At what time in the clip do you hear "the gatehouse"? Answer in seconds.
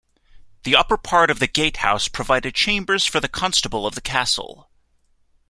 1.37-2.07